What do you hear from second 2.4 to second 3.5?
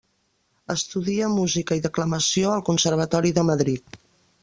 al Conservatori de